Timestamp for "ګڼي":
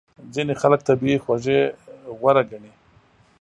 2.49-2.71